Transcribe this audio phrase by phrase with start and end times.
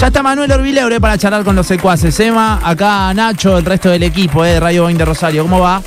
[0.00, 2.18] Ya está Manuel Orbileure para charlar con los secuaces.
[2.20, 5.42] Emma, acá Nacho, el resto del equipo eh, de Radio 20 Rosario.
[5.42, 5.82] ¿Cómo va?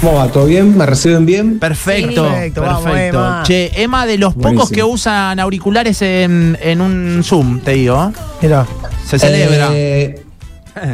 [0.00, 0.28] ¿Cómo va?
[0.28, 0.76] ¿Todo bien?
[0.76, 1.58] ¿Me reciben bien?
[1.58, 2.30] Perfecto, Sí.
[2.30, 2.62] Perfecto, perfecto.
[2.62, 3.42] vamos, Emma.
[3.44, 8.10] Che, Emma, de los pocos que usan auriculares en, en un Zoom, te digo.
[8.10, 8.18] ¿eh?
[8.42, 8.66] Mira.
[9.04, 9.70] Se celebra.
[9.72, 10.22] Eh,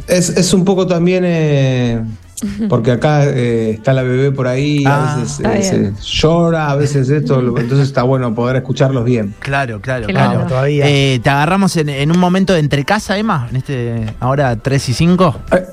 [0.08, 2.00] es, es un poco también eh,
[2.68, 6.70] porque acá eh, está la bebé por ahí, Ah, a veces está eh, se llora,
[6.70, 9.34] a veces esto, entonces está bueno poder escucharlos bien.
[9.40, 10.30] Claro, claro, Claro.
[10.32, 10.46] claro.
[10.48, 10.84] Todavía.
[10.88, 13.46] Eh, ¿Te agarramos en, en un momento de entre casa, Emma?
[13.50, 15.36] En este, ahora 3 y 5.
[15.52, 15.64] Eh,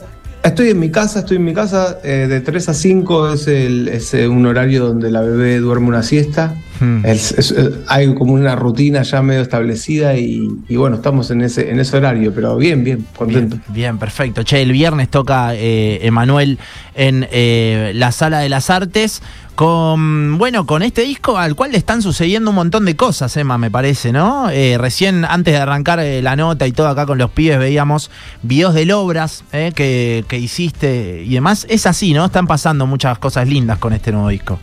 [0.44, 3.90] Estoy en mi casa, estoy en mi casa, eh, de 3 a 5 es, el,
[3.90, 6.56] es un horario donde la bebé duerme una siesta.
[6.80, 7.06] Hmm.
[7.06, 7.54] Es- es-
[7.88, 11.98] hay como una rutina ya medio establecida y, y bueno, estamos en ese, en ese
[11.98, 13.56] horario, pero bien, bien, contento.
[13.68, 14.44] Bien, bien, perfecto.
[14.44, 16.60] Che, el viernes toca eh, Emanuel
[16.96, 19.22] en eh, la Sala de las Artes
[19.56, 23.58] con, bueno, con este disco al cual le están sucediendo un montón de cosas, Emma,
[23.58, 24.52] me parece, ¿no?
[24.52, 28.12] Eh, recién, antes de arrancar eh, la nota y todo acá con los pibes, veíamos
[28.44, 31.66] videos de obras eh, que, que hiciste y demás.
[31.70, 32.26] Es así, ¿no?
[32.26, 34.60] Están pasando muchas cosas lindas con este nuevo disco.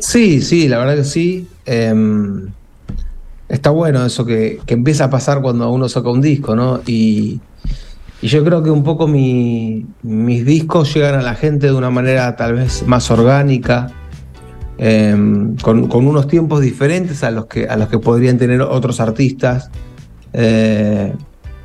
[0.00, 1.48] Sí, sí, la verdad que sí.
[1.66, 2.48] Em,
[3.48, 6.80] está bueno eso que, que empieza a pasar cuando uno saca un disco, ¿no?
[6.86, 7.40] Y,
[8.22, 11.90] y yo creo que un poco mi- mis discos llegan a la gente de una
[11.90, 13.88] manera tal vez más orgánica,
[14.78, 19.00] em, con, con unos tiempos diferentes a los que, a los que podrían tener otros
[19.00, 19.70] artistas.
[20.32, 21.12] Eh,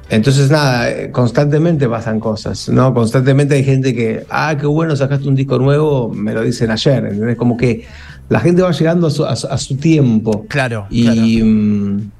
[0.09, 2.93] entonces, nada, constantemente pasan cosas, ¿no?
[2.93, 7.05] Constantemente hay gente que, ah, qué bueno, sacaste un disco nuevo, me lo dicen ayer,
[7.05, 7.37] ¿entendés?
[7.37, 7.85] Como que
[8.29, 10.45] la gente va llegando a su, a su- a su tiempo.
[10.47, 12.11] Claro, Y, mm,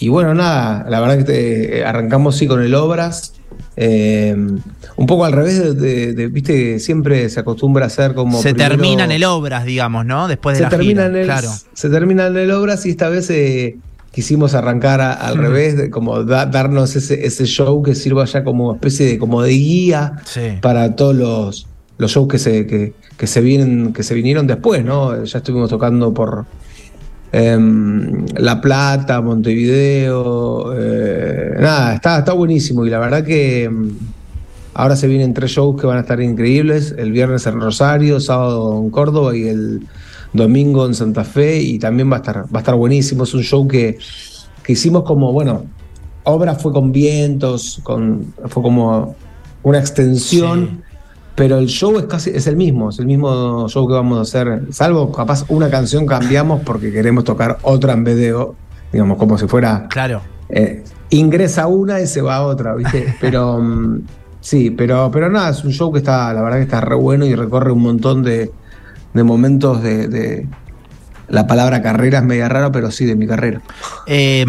[0.00, 3.34] y bueno, nada, la verdad que te- arrancamos sí con el Obras.
[3.80, 4.34] eh,
[4.96, 8.42] un poco al revés de, de- de- viste, siempre se acostumbra a hacer como.
[8.42, 10.26] Se primero- termina en el Obras, digamos, ¿no?
[10.26, 11.48] Después de se la termina, gira, en el, claro.
[11.74, 13.76] se termina en el Obras y esta vez eh,
[14.12, 15.40] quisimos arrancar a- al Mm.
[15.40, 19.42] revés, de como da- darnos ese, ese show que sirva ya como especie de, como
[19.42, 20.58] de guía Sí.
[20.60, 24.84] para todos los, los shows que se, que, que se vienen, que se vinieron después,
[24.84, 25.24] ¿no?
[25.24, 26.46] Ya estuvimos tocando por
[27.32, 33.90] em, La Plata, Montevideo, eh, nada, está, está buenísimo y la verdad que em,
[34.72, 38.80] ahora se vienen tres shows que van a estar increíbles, el viernes en Rosario, sábado
[38.80, 39.86] en Córdoba y el
[40.32, 43.42] domingo en Santa Fe y también va a estar, va a estar buenísimo, es un
[43.42, 43.98] show que,
[44.62, 45.64] que hicimos como, bueno,
[46.22, 49.16] obra fue con vientos, con, fue como
[49.64, 50.86] una extensión.
[51.38, 54.22] Pero el show es casi es el mismo, es el mismo show que vamos a
[54.22, 58.34] hacer, salvo capaz una canción cambiamos porque queremos tocar otra en vez de,
[58.92, 60.20] digamos, como si fuera Claro.
[60.48, 63.14] eh, ingresa una y se va a otra, ¿viste?
[63.20, 64.00] Pero mm,
[64.40, 67.24] sí, pero, pero nada, es un show que está, la verdad que está re bueno
[67.24, 68.50] y recorre un montón de,
[69.14, 70.48] de momentos de, de-
[71.28, 73.60] La palabra carrera es media rara, pero sí de mi carrera.
[74.06, 74.46] Eh,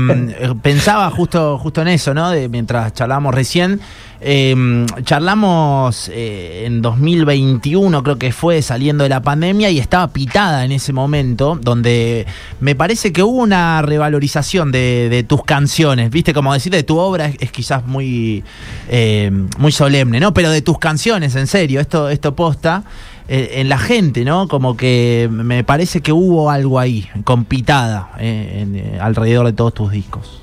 [0.61, 2.29] pensaba justo, justo en eso, ¿no?
[2.29, 3.81] De, mientras charlábamos recién.
[4.21, 10.65] Eh, charlamos eh, en 2021, creo que fue saliendo de la pandemia, y estaba pitada
[10.65, 12.25] en ese momento, donde
[12.59, 16.33] me parece que hubo una revalorización de, tus canciones, ¿viste?
[16.33, 18.43] Como decir, de tu obra es, quizás muy,
[18.89, 20.33] eh, muy solemne, ¿no?
[20.33, 22.83] Pero de tus canciones, en serio, esto, esto posta.
[23.29, 24.47] Eh, En la gente, ¿no?
[24.47, 29.73] Como que me parece que hubo algo ahí, con pitada, eh, eh, alrededor de todos
[29.73, 30.41] tus discos.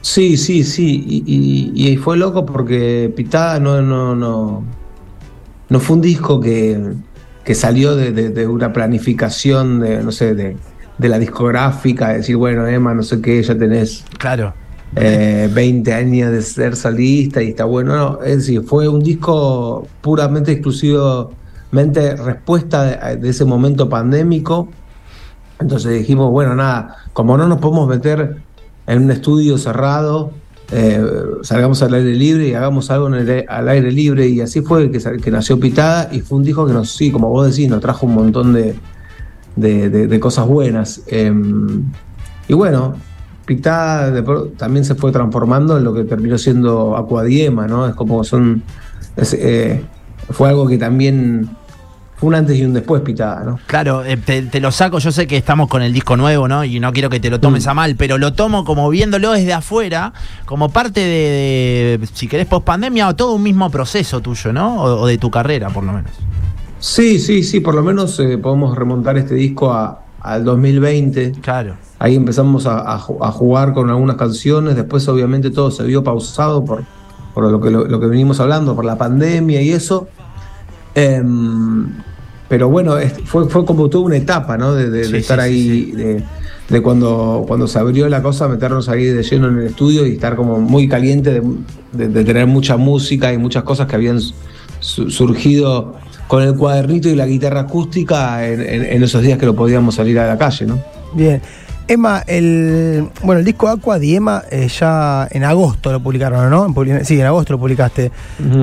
[0.00, 1.04] Sí, sí, sí.
[1.06, 4.62] Y, y- y fue loco porque Pitada no, no, no,
[5.68, 6.80] no fue un disco que,
[7.44, 10.56] que salió de, de- de una planificación de, no sé, de,
[10.96, 14.54] de la discográfica, de decir, bueno, Emma, no sé qué, ya tenés Claro.
[14.96, 17.96] eh, 20 años de ser solista y está bueno.
[17.96, 20.52] No, es decir, fue un disco puramente
[21.70, 24.68] exclusivamente respuesta de, ese momento pandémico.
[25.60, 28.36] Entonces dijimos, bueno, nada, como no nos podemos meter
[28.86, 30.30] en un estudio cerrado,
[30.70, 31.02] eh,
[31.42, 34.28] salgamos al aire libre y hagamos algo en el- al aire libre.
[34.28, 37.28] Y así fue que, que nació Pitada y fue un disco que nos, sí, como
[37.28, 38.76] vos decís, nos trajo un montón de,
[39.56, 41.02] de- cosas buenas.
[41.08, 41.32] Eh,
[42.48, 42.94] y bueno,
[43.44, 44.22] Pitada
[44.56, 47.86] también se fue transformando en lo que terminó siendo Acuadiema, ¿no?
[47.88, 48.62] Es como son.
[49.32, 49.84] eh,
[50.30, 51.48] fue algo que también.
[52.16, 53.60] Fue un antes y un después, Pitada, ¿no?
[53.66, 56.64] Claro, eh, te, te lo saco, yo sé que estamos con el disco nuevo, ¿no?
[56.64, 57.68] Y no quiero que te lo tomes Mm.
[57.68, 60.12] a mal, pero lo tomo como viéndolo desde afuera,
[60.44, 64.82] como parte de, de, si querés, post pandemia o todo un mismo proceso tuyo, ¿no?
[64.82, 66.10] O, o de tu carrera, por lo menos.
[66.80, 71.32] Sí, sí, sí, por lo menos eh, podemos remontar este disco a- al 2020.
[71.40, 71.76] Claro.
[72.00, 76.02] Ahí empezamos a, a ju- a jugar con algunas canciones, después obviamente todo se vio
[76.02, 76.82] pausado por,
[77.38, 80.08] por lo, que, lo, lo que venimos hablando, por la pandemia y eso.
[80.96, 81.86] Em,
[82.48, 84.74] pero bueno, es- fue, fue como toda una etapa, ¿no?
[84.74, 86.24] De, de- estar sí, ahí, sí, De,
[86.68, 90.14] de cuando, cuando se abrió la cosa, meternos ahí de lleno en el estudio y
[90.14, 91.40] estar como muy caliente
[91.92, 94.18] de, de tener mucha música y muchas cosas que habían
[94.80, 95.94] surgido
[96.26, 100.26] con el cuadernito y la guitarra acústica en, esos días que lo podíamos salir a
[100.26, 100.78] la calle, ¿no?
[101.14, 101.40] Bien.
[101.88, 106.72] Emma, el bueno, el disco Aqua de Emma eh, ya en agosto lo publicaron, ¿no?
[107.02, 108.12] sí, en agosto lo publicaste.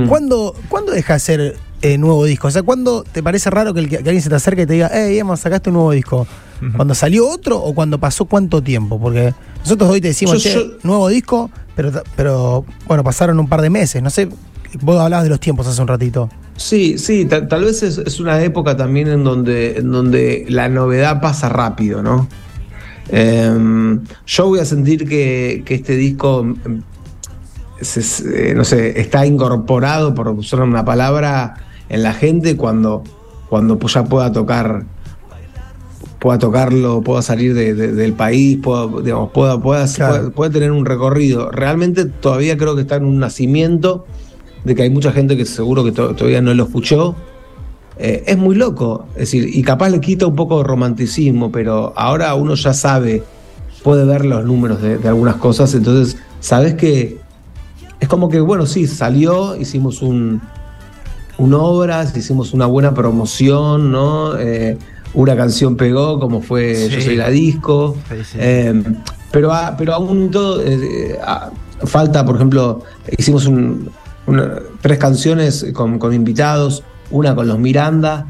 [0.08, 0.56] ¿Cuándo,
[0.94, 2.48] deja de ser eh, nuevo disco?
[2.48, 5.18] O sea, ¿cuándo te parece raro que, alguien se te acerque y te diga, hey,
[5.18, 6.28] Emma, sacaste un nuevo disco?
[6.76, 9.00] ¿Cuando salió otro o cuando pasó cuánto tiempo?
[9.00, 13.70] Porque nosotros hoy te decimos, che, nuevo disco, pero, pero bueno, pasaron un par de
[13.70, 14.30] meses, no sé,
[14.82, 16.30] vos hablabas de los tiempos hace un ratito.
[16.58, 21.50] Sí, sí, tal, vez es, una época también en donde, en donde la novedad pasa
[21.50, 22.28] rápido, ¿no?
[23.10, 26.82] Em, yo voy a sentir que, este disco, em,
[27.82, 31.56] eh, no sé, está incorporado, por usar una palabra,
[31.90, 33.04] en la gente cuando,
[33.50, 34.86] cuando ya pueda tocar
[36.26, 41.52] pueda tocarlo, pueda salir del país, pueda, digamos, pueda, pueda, tener un recorrido.
[41.52, 44.08] Realmente todavía creo que está en un nacimiento
[44.64, 47.16] de que hay mucha gente que seguro que todavía no lo escuchó.
[47.98, 51.94] Eh, es muy loco, es decir, y capaz le quita un poco de romanticismo, pero
[51.96, 53.24] ahora uno ya sabe,
[53.84, 57.20] puede ver los números de, algunas cosas, entonces sabes que
[58.00, 60.42] es como que, bueno, sí, salió, hicimos un,
[61.38, 64.38] un obras, hicimos una buena promoción, ¿no?
[64.38, 64.78] Eh,
[65.14, 67.96] una canción pegó, como fue Yo Soy la Disco.
[68.36, 68.84] Eh,
[69.32, 70.62] pero, pero aún todo,
[71.86, 72.84] falta, por ejemplo,
[73.18, 73.90] hicimos un,
[74.82, 78.28] tres canciones con, invitados, una con los Miranda.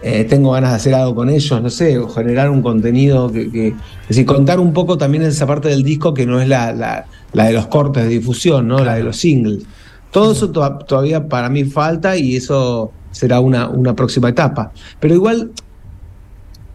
[0.00, 4.08] Eh, tengo ganas de hacer algo con ellos, no sé, generar un contenido que, es
[4.08, 7.52] decir, contar un poco también esa parte del disco que no es la, la, de
[7.52, 8.84] los cortes de difusión, ¿no?
[8.84, 9.64] La de los singles.
[10.12, 14.70] Todo eso todavía para mí falta y eso será una, una próxima etapa.
[15.00, 15.50] Pero igual,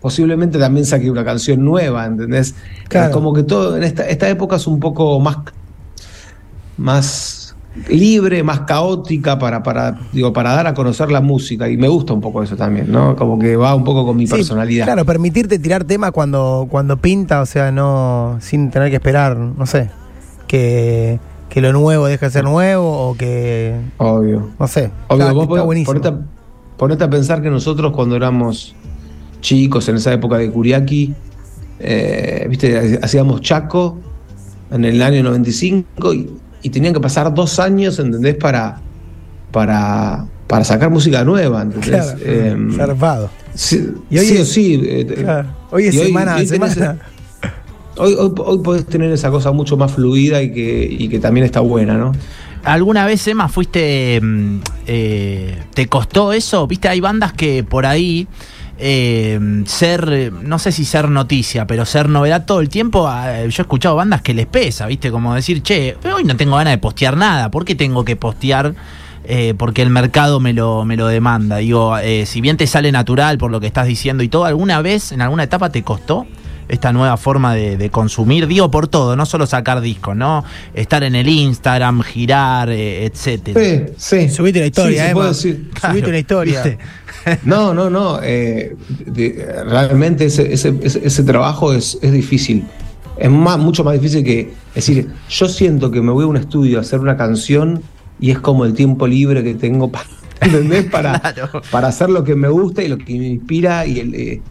[0.01, 2.55] posiblemente también saque una canción nueva, ¿entendés?
[3.13, 5.37] Como que todo en esta, esta época es un poco más,
[6.77, 7.32] más
[7.87, 11.69] libre, más caótica para, para, digo, para dar a conocer la música.
[11.69, 13.15] Y me gusta un poco eso también, ¿no?
[13.15, 14.85] Como que va un poco con mi personalidad.
[14.85, 19.65] Claro, permitirte tirar temas cuando, cuando pinta, o sea, no sin tener que esperar, no
[19.65, 19.89] sé,
[20.47, 23.75] que, que lo nuevo deje de ser nuevo o que.
[23.97, 24.49] Obvio.
[24.59, 24.91] No sé.
[25.07, 25.47] Obvio, vos
[26.77, 28.75] ponete, a, pensar que nosotros cuando éramos
[29.41, 31.13] chicos en esa época de Curiaki,
[31.79, 33.97] eh, viste, hacíamos Chaco
[34.71, 36.29] en el año 95 y
[36.63, 38.35] y tenían que pasar dos años, ¿entendés?
[38.35, 38.79] Para,
[39.51, 42.15] para, para sacar música nueva, ¿entendés?
[42.25, 42.75] Em,
[43.53, 44.81] sí, y hoy sí, sí.
[44.83, 46.97] Eh, hoy es semana, hoy, semana.
[47.95, 51.59] Hoy, hoy, podés tener esa cosa mucho más fluida y que, y que también está
[51.59, 52.11] buena, ¿no?
[52.63, 54.19] ¿Alguna vez, Emma, fuiste.
[54.19, 56.65] Mm, eh, ¿Te costó eso?
[56.65, 58.27] Viste, hay bandas que por ahí
[58.77, 63.07] eh, ser, no sé si ser noticia, pero ser novedad todo el tiempo.
[63.07, 65.11] Ah, yo he escuchado bandas que les pesa, ¿viste?
[65.11, 68.73] Como decir, che, hoy no tengo ganas de postear nada, ¿por qué tengo que postear?
[69.25, 71.57] Eh, porque el mercado me lo, me lo demanda.
[71.57, 74.81] Digo, eh, si bien te sale natural por lo que estás diciendo y todo, ¿alguna
[74.81, 76.27] vez, en alguna etapa te costó?
[76.67, 80.43] Esta nueva forma de, consumir, digo por todo, no solo sacar discos, ¿no?
[80.73, 83.59] Estar en el Instagram, girar, eh, etcétera.
[83.59, 84.29] Sí, sí.
[84.29, 86.77] Subite la historia, sí, Subite la historia.
[87.43, 88.19] No, no, no.
[88.21, 88.75] Eh,
[89.67, 92.65] realmente ese, ese, ese, trabajo es, es difícil.
[93.17, 94.53] Es más, mucho más difícil que.
[94.75, 97.81] Es decir, yo siento que me voy a un estudio a hacer una canción
[98.19, 100.05] y es como el tiempo libre que tengo para.
[100.41, 100.85] ¿Entendés?
[100.85, 101.21] Para,
[101.71, 104.41] para hacer lo que me gusta y lo que me inspira y, el, eh,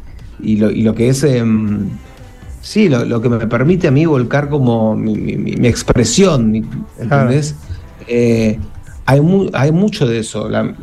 [0.42, 1.22] y, lo, y lo que es.
[1.24, 1.88] Em,
[2.60, 6.54] sí, lo, que me permite a mí volcar como mi, expresión.
[6.98, 7.54] ¿Entendés?
[8.08, 8.58] Eh,
[9.06, 9.20] hay,
[9.52, 10.48] hay mucho de eso.
[10.48, 10.74] La,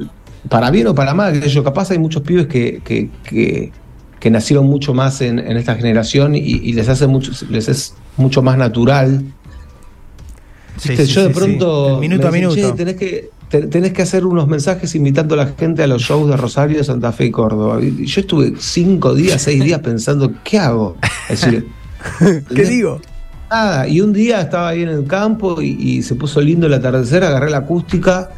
[0.47, 4.93] para bien o para mal, que yo capaz hay muchos pibes que, que, nacieron mucho
[4.93, 9.23] más en, esta generación y, les hace mucho, les es mucho más natural.
[10.83, 12.73] yo de pronto minuto a minuto.
[12.73, 16.37] tenés que, tenés que hacer unos mensajes invitando a la gente a los shows de
[16.37, 17.79] Rosario, Santa Fe y Córdoba.
[17.81, 20.95] Y yo estuve cinco días, seis días pensando, ¿qué hago?
[21.29, 21.67] Es decir,
[22.55, 23.01] ¿qué digo?
[23.49, 26.73] Nada, y un día estaba ahí en el campo y, y se puso lindo el
[26.73, 28.29] atardecer, agarré la acústica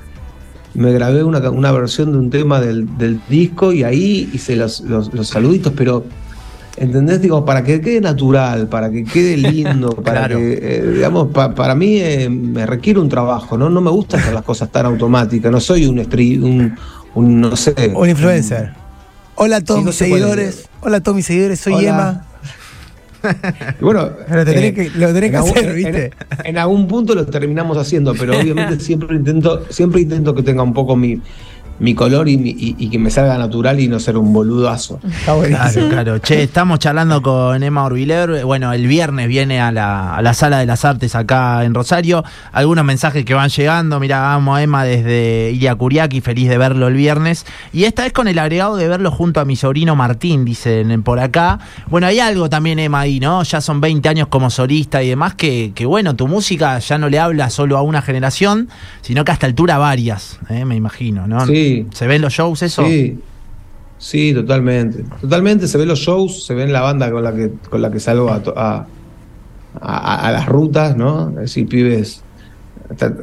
[0.73, 2.87] me grabé una, una versión de un tema del,
[3.27, 6.05] disco y ahí hice los, los, saluditos, pero
[6.77, 7.21] ¿entendés?
[7.21, 11.97] Digo, para que quede natural, para que quede lindo, para que, eh, digamos, para mí
[11.99, 13.69] eh, me requiere un trabajo, ¿no?
[13.69, 16.77] No me gusta hacer las cosas tan automáticas, no soy un, un,
[17.15, 17.91] un no sé.
[17.95, 18.73] Un influencer.
[19.35, 20.69] Hola a todos mis seguidores.
[20.81, 22.25] Hola a todos mis seguidores, soy Emma.
[23.81, 25.07] bueno, lo tenés eh, que, lo
[25.39, 26.11] hacer, ¿viste?
[26.43, 30.73] En, algún punto lo terminamos haciendo, pero obviamente siempre intento, siempre intento que tenga un
[30.73, 31.21] poco mi,
[31.81, 34.99] mi color y, y, que me salga natural y no ser un boludazo.
[35.25, 36.17] Claro, claro.
[36.19, 38.45] Che, estamos charlando con Emma Orbiler.
[38.45, 42.23] Bueno, el viernes viene a la, a la Sala de las Artes acá en Rosario.
[42.51, 43.99] Algunos mensajes que van llegando.
[43.99, 47.47] Mira, vamos a Emma desde Ilia Curiaki, feliz de verlo el viernes.
[47.73, 51.19] Y esta vez con el agregado de verlo junto a mi sobrino Martín, dicen por
[51.19, 51.57] acá.
[51.87, 53.41] Bueno, hay algo también, Emma, ahí, ¿no?
[53.41, 57.09] Ya son 20 años como solista y demás, que, que bueno, tu música ya no
[57.09, 58.69] le habla solo a una generación,
[59.01, 60.63] sino que hasta altura varias, ¿eh?
[60.63, 61.43] me imagino, ¿no?
[61.47, 61.70] Sí.
[61.93, 62.85] ¿Se ven los shows eso?
[62.85, 63.19] Sí.
[63.97, 65.03] Sí, totalmente.
[65.21, 67.99] Totalmente se ven los shows, se ven la banda con la que, con la que
[67.99, 68.87] salgo a,
[69.79, 71.29] a, las rutas, ¿no?
[71.29, 72.23] Es decir, pibes.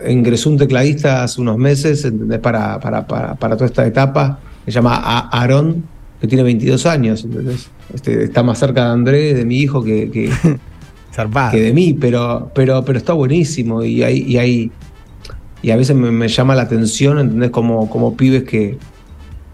[0.08, 2.38] Ingresó un tecladista hace unos meses, ¿entendés?
[2.38, 4.38] Para, para, para, para toda esta etapa.
[4.64, 4.96] Se llama
[5.32, 5.82] Aaron,
[6.20, 7.68] que tiene 22 años, ¿entendés?
[7.92, 10.30] Este, está más cerca de André, de mi hijo, que, que,
[11.50, 14.70] que de mí, pero, pero, pero está buenísimo y hay, y hay
[15.62, 17.50] y a veces me, llama la atención, ¿entendés?
[17.50, 18.78] Como, como pibes que,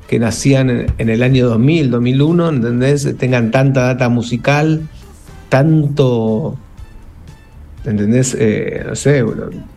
[0.06, 3.16] que nacían en, el año 2000, 2001, ¿entendés?
[3.16, 4.82] Tengan tanta data musical,
[5.49, 6.56] tanto,
[7.84, 8.37] ¿entendés?
[8.38, 9.25] Eh, no sé,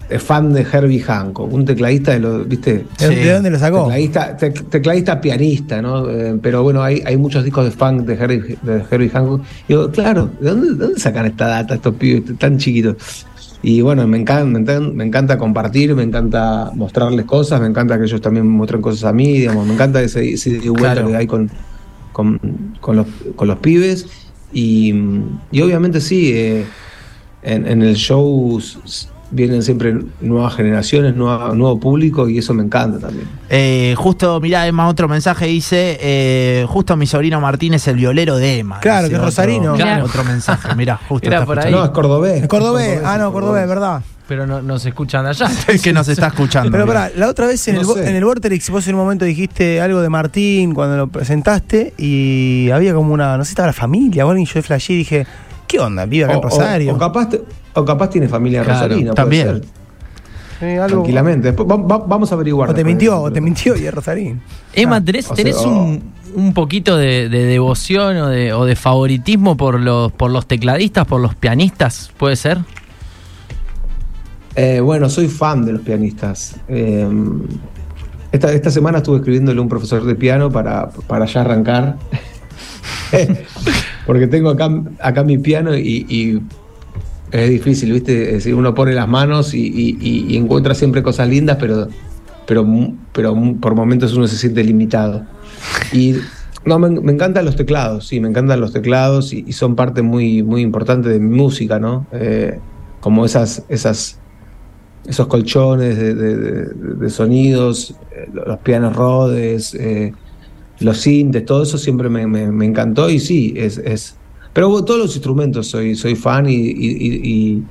[0.09, 2.85] es fan de Herbie Hancock, un tecladista de los, ¿viste?
[2.99, 3.89] ¿De, dónde lo sacó?
[4.69, 6.09] Tecladista, pianista, ¿no?
[6.09, 9.41] Eh, pero bueno, hay, hay muchos discos de fan de Herbie, de Herbie Hancock.
[9.67, 13.25] Y digo, claro, ¿de dónde, ¿de dónde sacan esta data estos pibes tan chiquitos?
[13.63, 18.21] Y bueno, me encanta, me encanta, compartir, me encanta mostrarles cosas, me encanta que ellos
[18.21, 21.49] también muestren cosas a mí, digamos, me encanta ese, ese vuelta que hay con,
[22.11, 22.39] con,
[22.95, 24.07] los, con los pibes.
[24.53, 24.93] Y,
[25.51, 26.65] y obviamente sí, eh,
[27.41, 28.59] en, en, el show
[29.31, 33.27] vienen siempre nuevas generaciones, nuevo público y eso me encanta también.
[33.49, 38.37] Eh, justo, mirá, Emma, otro mensaje dice, eh, justo mi sobrino Martín es el violero
[38.37, 38.79] de Emma.
[38.79, 39.75] Claro, que es Rosarino.
[39.75, 40.05] Claro.
[40.05, 41.29] Otro mensaje, mirá, justo.
[41.45, 41.71] Por ahí.
[41.71, 42.43] No, es cordobés.
[42.43, 44.01] Es cordobés, ah, no, cordobés, verdad.
[44.27, 45.49] Pero no, nos escuchan allá.
[45.67, 46.69] Es que nos está escuchando.
[46.69, 49.79] Pero pará, la otra vez en, el, en el Vorterix vos en un momento dijiste
[49.79, 53.73] algo de Martín cuando lo presentaste y había como una, no sé si estaba la
[53.73, 55.27] familia o alguien, yo de flashé y dije,
[55.65, 56.05] ¿qué onda?
[56.05, 56.93] Vive acá en Rosario.
[56.93, 57.29] O, capaz,
[57.77, 59.13] o capaz tiene familia rosarina.
[59.13, 59.61] También.
[60.59, 61.51] Tranquilamente.
[61.51, 62.71] vamos a averiguar.
[62.71, 64.41] O te mintió, o te mintió y es Rosarín.
[64.73, 65.29] Emma, ¿tenés,
[65.65, 71.21] un, poquito de, devoción o de, o de, favoritismo por los, por los tecladistas, por
[71.21, 72.11] los pianistas?
[72.17, 72.59] ¿Puede ser?
[74.55, 76.55] Eh, bueno, soy fan de los pianistas.
[76.67, 77.07] Eh,
[78.31, 81.97] esta, esta, semana estuve escribiéndole a un profesor de piano para, para ya arrancar.
[84.07, 84.69] Porque tengo acá,
[84.99, 86.41] acá mi piano y
[87.31, 88.35] es difícil, ¿viste?
[88.35, 91.87] Es uno pone las manos y, encuentra siempre cosas lindas, pero,
[92.45, 92.65] pero,
[93.13, 95.25] pero por momentos uno se siente limitado.
[95.91, 96.15] Y
[96.65, 100.61] no, me, encantan los teclados, sí, me encantan los teclados y, son parte muy, muy
[100.61, 102.07] importante de mi música, ¿no?
[102.13, 102.59] Eh,
[103.01, 104.19] como esas, esas,
[105.05, 110.13] esos colchones de, sonidos, eh, los pianos rodes, eh,
[110.79, 114.17] los sintes, todo eso siempre me, encantó y sí, es
[114.57, 117.61] pero todos los instrumentos soy, soy fan y,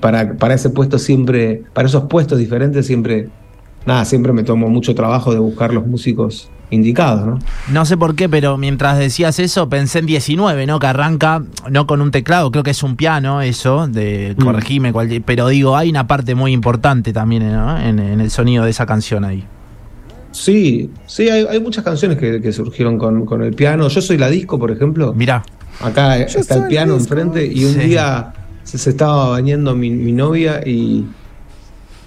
[0.00, 3.28] para, para ese puesto siempre, para esos puestos diferentes siempre,
[3.84, 7.38] nada, siempre me tomo mucho trabajo de buscar los músicos indicados, ¿no?
[7.72, 10.78] No sé por qué, pero mientras decías eso pensé en 19, ¿no?
[10.78, 14.44] Que arranca no con un teclado, creo que es un piano eso, de mm.
[14.44, 14.92] corregime,
[15.24, 17.80] pero digo, hay una parte muy importante también ¿no?
[17.80, 19.44] en, el sonido de esa canción ahí.
[20.30, 23.88] Sí, sí, hay, muchas canciones que, surgieron con, con, el piano.
[23.88, 25.12] Yo soy la disco, por ejemplo.
[25.12, 25.42] Mirá.
[25.80, 28.32] Acá está el piano enfrente y un día
[28.64, 31.04] se, estaba bañando mi, novia y...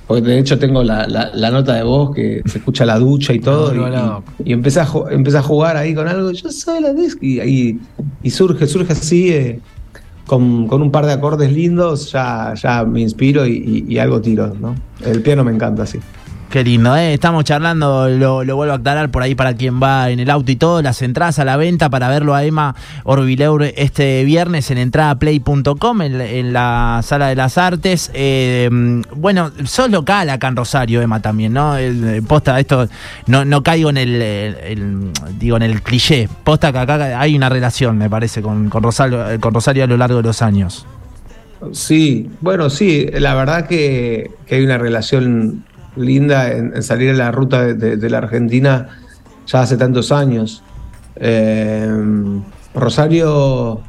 [0.07, 1.05] Porque de hecho tengo la,
[1.51, 3.71] nota de voz que se escucha la ducha y todo.
[4.43, 6.31] y, empecé, a, a jugar ahí con algo.
[6.31, 7.19] Yo soy la disc.
[7.21, 7.79] Y,
[8.23, 9.59] y, surge, surge así, eh,
[10.25, 14.51] con, con, un par de acordes lindos, ya, ya me inspiro y, algo tiro.
[14.59, 14.73] ¿no?
[15.05, 15.99] El piano me encanta así.
[16.49, 17.13] Qué lindo, ¿eh?
[17.13, 20.55] Estamos charlando, lo, vuelvo a aclarar por ahí para quien va en el auto y
[20.55, 26.01] todo, las entradas a la venta para verlo a Emma Orbileur este viernes en entradaplay.com
[26.01, 28.09] en, la Sala de las Artes.
[28.15, 28.67] Eh,
[29.15, 31.75] bueno, sos local acá en Rosario, Emma, también, ¿no?
[32.27, 32.89] posta, esto,
[33.27, 36.29] no, no caigo en el, digo, en el cliché.
[36.43, 40.41] Posta que acá hay una relación, me parece, con, Rosario, a lo largo de los
[40.41, 40.87] años.
[41.73, 45.63] Sí, bueno, sí, la verdad que hay una relación
[45.99, 48.87] linda en, salir a la ruta de, la Argentina
[49.45, 50.63] ya hace tantos años.
[51.15, 51.87] Eh,
[52.73, 53.81] Rosario,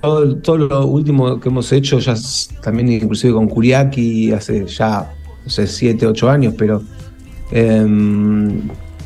[0.00, 2.14] todo, lo último que hemos hecho, ya
[2.62, 5.12] también inclusive con Curiaki, hace ya,
[5.46, 6.82] sé, 7, 8 años, pero...
[7.50, 7.86] Eh,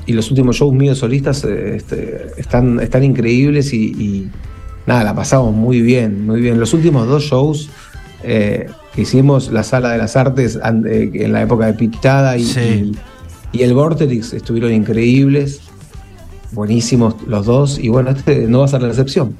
[0.06, 4.28] y los últimos shows míos solistas este, están, están increíbles y,
[4.86, 6.60] nada, la pasamos muy bien, muy bien.
[6.60, 7.68] Los últimos dos shows
[8.22, 8.68] eh,
[9.02, 12.92] hicimos la Sala de las Artes eh, en la época de Pitada y,
[13.52, 15.60] y el Vorterix estuvieron increíbles,
[16.52, 19.36] buenísimos los dos, y bueno, este no va a ser la excepción.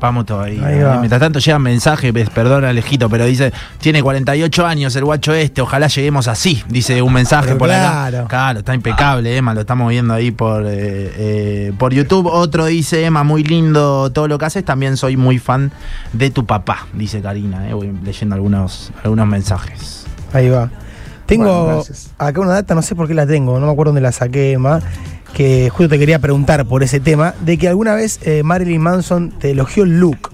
[0.00, 0.96] Vamos todavía.
[0.98, 5.88] Mientras tanto llegan mensajes, perdón Alejito, pero dice, tiene 48 años el guacho este, ojalá
[5.88, 8.18] lleguemos así, dice un mensaje por claro.
[8.18, 8.28] acá.
[8.28, 12.26] Claro, está impecable, Emma, lo estamos viendo ahí por, eh, eh, por YouTube.
[12.26, 15.72] Otro dice, Emma, muy lindo todo lo que haces, también soy muy fan
[16.12, 20.06] de tu papá, dice Karina, eh, voy leyendo algunos, algunos mensajes.
[20.32, 20.70] Ahí va.
[21.26, 21.84] Tengo
[22.16, 24.52] acá una data, no sé por qué la tengo, no me acuerdo dónde la saqué,
[24.52, 24.80] Emma
[25.32, 29.30] que justo te quería preguntar por ese tema, de que alguna vez eh, Marilyn Manson
[29.38, 30.30] te elogió el look.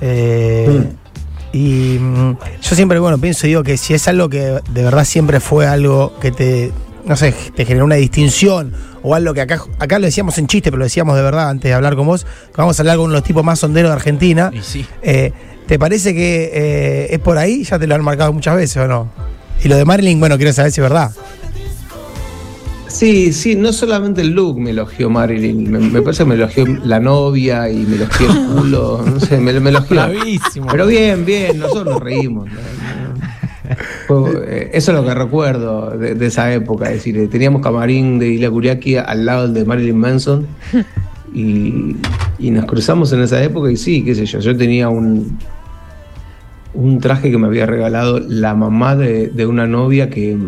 [0.00, 0.84] Eh,
[1.52, 5.40] y mm, yo siempre, bueno, pienso digo que si es algo que de verdad siempre
[5.40, 6.72] fue algo que te,
[7.04, 10.70] no sé, te generó una distinción o algo que acá, acá lo decíamos en chiste,
[10.70, 13.06] pero lo decíamos de verdad antes de hablar con vos, que vamos a hablar con
[13.06, 14.50] uno de los tipos más sonderos de Argentina.
[15.02, 15.32] Eh,
[15.66, 17.62] ¿Te parece que es por ahí?
[17.64, 19.10] Ya te lo han marcado muchas veces o no?
[19.62, 21.10] Y lo de Marilyn, bueno, quiero saber si es verdad.
[22.88, 26.98] Sí, sí, no solamente el look me elogió Marilyn, me, parece que me elogió la
[26.98, 30.00] novia y me elogió el culo, no sé, me, elogió.
[30.70, 32.48] Pero bien, bien, nosotros nos reímos.
[34.10, 38.50] Eh, eso es lo que recuerdo de, esa época, es decir, teníamos camarín de Ilya
[38.50, 40.46] Kuriaki al lado de Marilyn Manson
[41.34, 41.96] y,
[42.38, 45.38] nos cruzamos en esa época y sí, qué sé yo, yo tenía un,
[46.72, 50.38] un traje que me había regalado la mamá de una novia que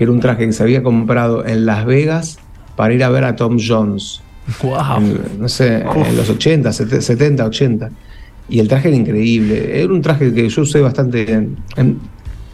[0.00, 2.38] que era un traje que se había comprado en Las Vegas
[2.74, 4.22] para ir a ver a Tom Jones.
[4.62, 4.98] Wow.
[5.38, 7.90] no sé, en los 80, 70, 80.
[8.48, 9.78] Y el traje era increíble.
[9.78, 11.98] Era un traje que yo usé bastante en, en,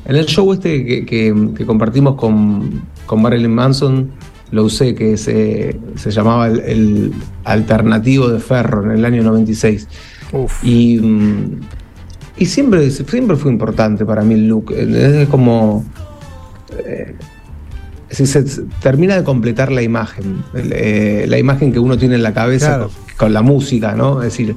[0.07, 1.33] el show este que,
[1.65, 4.11] compartimos con, con, Marilyn Manson.
[4.51, 7.13] Lo usé, que se, se llamaba el,
[7.45, 9.87] Alternativo de Ferro en el año 96.
[10.65, 11.01] Y,
[12.39, 14.73] y siempre, siempre fue importante para mí el look.
[14.73, 15.85] Es como.
[16.85, 17.15] Eh,
[18.17, 18.45] si se
[18.81, 23.35] termina de completar la imagen, eh, la imagen que uno tiene en la cabeza con,
[23.35, 24.23] la música, ¿no?
[24.23, 24.57] Es decir,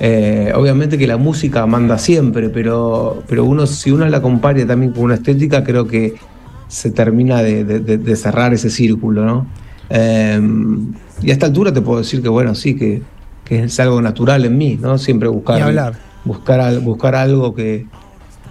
[0.00, 4.90] eh, obviamente que la música manda siempre, pero, pero uno, si uno la acompaña también
[4.90, 6.16] con una estética, creo que
[6.66, 9.46] se termina de, cerrar ese círculo, ¿no?
[9.88, 13.02] Em, y a esta altura te puedo decir que, bueno, sí, que,
[13.50, 14.98] es algo natural en mí, ¿no?
[14.98, 17.86] Siempre buscar, buscar, buscar algo que,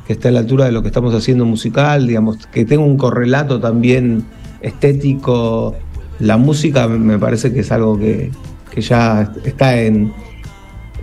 [0.10, 2.98] que esté a la altura de lo que estamos haciendo musical, digamos, que tenga un
[2.98, 4.26] correlato también
[4.60, 5.76] estético.
[6.18, 8.32] La música me parece que es algo que,
[8.76, 10.12] ya está en,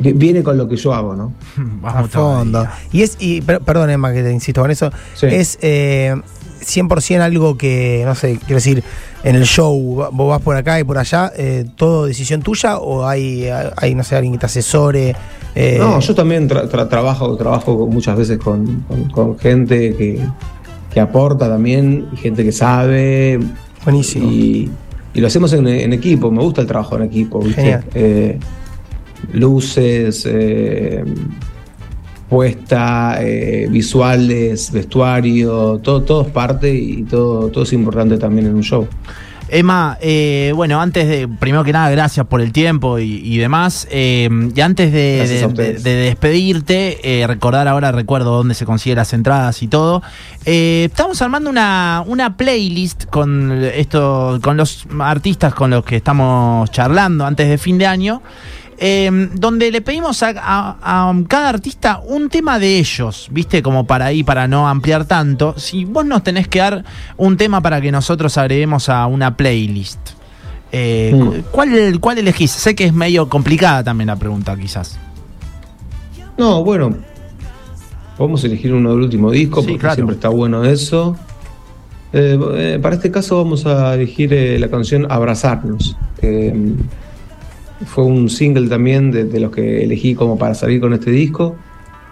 [0.00, 1.32] viene con lo que yo hago, ¿no?
[1.56, 2.66] Vamos a fondo.
[2.90, 4.90] Y es, y, perdón Emma que te insisto con eso,
[5.22, 6.12] es eh,
[6.66, 8.82] 100% algo que, no sé, quiero decir,
[9.22, 13.06] en el show vos vas por acá y por allá, eh, ¿todo decisión tuya o
[13.06, 15.14] hay, hay, no sé, alguien que te asesore?
[15.54, 18.84] Eh, no, yo también trabajo, trabajo muchas veces con,
[19.38, 20.20] gente que,
[21.00, 23.38] aporta también y gente que sabe.
[23.84, 24.30] Buenísimo.
[24.30, 24.70] Y,
[25.14, 27.80] lo hacemos en, equipo, me gusta el trabajo en equipo, ¿viste?
[27.94, 28.38] Eh,
[29.32, 30.26] luces,
[32.26, 33.18] eh, puesta,
[33.70, 38.88] visuales, vestuario, todo, todo es parte y todo, todo es importante también en un show.
[39.48, 43.86] Emma, eh, bueno, antes de, primero que nada, gracias por el tiempo y, demás.
[43.90, 49.68] Eh, y antes de, despedirte, eh, recordar ahora, recuerdo dónde se consiguen las entradas y
[49.68, 50.02] todo.
[50.44, 57.24] estamos armando una, una playlist con esto, con los artistas con los que estamos charlando
[57.24, 58.22] antes de fin de año.
[58.78, 60.34] Em, donde le pedimos a,
[61.28, 63.62] cada artista un tema de ellos, ¿viste?
[63.62, 65.54] Como para ahí, para no ampliar tanto.
[65.56, 66.84] Si vos nos tenés que dar
[67.16, 70.10] un tema para que nosotros agreguemos a una playlist,
[70.72, 71.42] eh.
[71.52, 72.50] ¿cuál, ¿cuál elegís?
[72.50, 74.98] Sé que es medio complicada también la pregunta, quizás.
[76.36, 76.94] No, bueno,
[78.18, 81.16] vamos a elegir uno del último disco, porque siempre está bueno eso.
[82.12, 85.96] Eh, eh, para este caso vamos a elegir la canción Abrazarnos
[87.84, 91.56] fue un single también de, los que elegí como para salir con este disco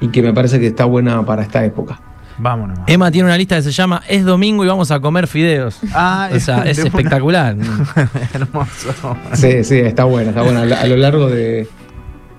[0.00, 2.00] y que me parece que está buena para esta época.
[2.36, 2.80] Vámonos.
[2.86, 5.78] Emma tiene una lista que se llama Es domingo y vamos a comer fideos.
[5.92, 7.56] Ah, o sea, es espectacular.
[8.34, 9.16] Hermoso.
[9.34, 10.62] Sí, sí, está buena, está buena.
[10.62, 11.68] A lo largo de,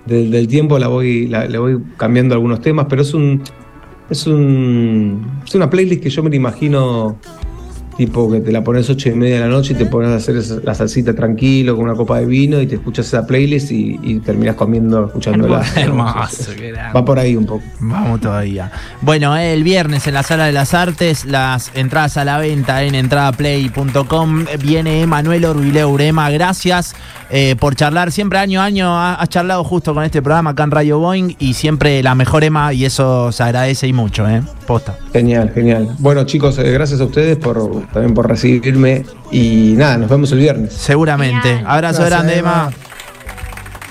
[0.05, 3.41] del tiempo la voy, le voy cambiando algunos temas, pero es un,
[4.09, 7.17] es un, es una playlist que yo me la imagino
[7.97, 10.15] tipo que te la pones ocho y media de la noche y te pones a
[10.15, 13.99] hacer la salsita tranquilo con una copa de vino y te escuchas esa playlist y,
[14.03, 15.63] y terminas comiendo, escuchándola.
[15.75, 16.51] Hermoso,
[16.95, 17.63] Va por ahí un poco.
[17.79, 18.71] Vamos todavía.
[19.01, 22.95] Bueno, el viernes en la Sala de las Artes, las entradas a la venta en
[22.95, 24.45] entradaplay.com.
[24.61, 26.01] Viene Emanuel Orbileur.
[26.01, 26.95] Emma, gracias
[27.29, 28.11] eh, por charlar.
[28.11, 31.53] Siempre año a año has charlado justo con este programa acá en Radio Boeing y
[31.53, 34.41] siempre la mejor Emma y eso se agradece y mucho, ¿eh?
[34.65, 34.97] Posta.
[35.13, 35.89] Genial, genial.
[35.99, 39.05] Bueno, chicos, eh, gracias a ustedes por también por recibirme.
[39.31, 40.73] Y nada, nos vemos el viernes.
[40.73, 41.47] Seguramente.
[41.49, 41.65] Genial.
[41.67, 42.69] Abrazo Gracias, grande, Emma.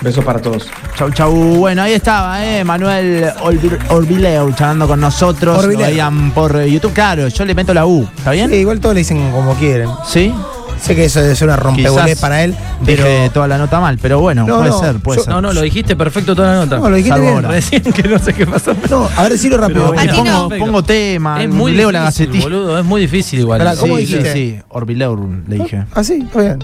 [0.01, 0.67] Besos para todos.
[0.97, 1.31] Chau, chau.
[1.33, 5.57] Bueno, ahí estaba, eh, Manuel Orbi- Orbileu charlando con nosotros.
[5.57, 5.81] Orbileu.
[5.81, 6.93] Lo veían por eh, YouTube.
[6.93, 8.07] Claro, yo le meto la U.
[8.17, 8.49] ¿Está bien?
[8.49, 9.89] Sí, igual todos le dicen como quieren.
[10.05, 10.33] Sí.
[10.81, 13.03] Sé que eso debe ser una rompebolés Quizás para él, pero.
[13.03, 15.33] Dije toda la nota mal, pero bueno, No, puede no, ser, puede yo- ser.
[15.33, 16.77] No, no, lo dijiste perfecto toda la nota.
[16.79, 17.35] No, lo dijiste Salvo bien.
[17.37, 17.49] ahora.
[17.49, 18.75] Recién que no sé qué pasó.
[18.89, 19.93] No, a ver, decirlo rápido.
[19.95, 20.49] Pero pongo, no.
[20.57, 22.43] pongo tema, Es muy leo difícil, la gacetilla.
[22.43, 23.57] boludo, es muy difícil igual.
[23.59, 24.33] Pará, ¿cómo sí, dijiste?
[24.33, 25.85] sí, sí, Orbileur le dije.
[25.93, 26.59] Ah, sí, está bien.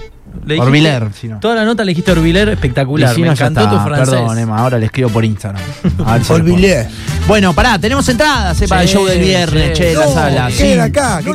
[0.46, 1.40] Le dijiste- Orbiler, si no.
[1.42, 3.14] Toda la nota le dijiste Orbiler espectacular.
[3.14, 3.84] Si Me no, ya encantó está.
[3.84, 4.16] tu francés.
[4.16, 5.62] Perdón, Emma, ahora le escribo por Instagram.
[6.06, 6.86] A ver si puedo.
[7.28, 9.74] Bueno, pará, tenemos entradas eh, para el show del viernes, sí.
[9.84, 10.48] che, en la No, sala.
[10.48, 10.80] ¿qué sí.
[10.80, 11.20] acá?
[11.24, 11.30] ¿Qué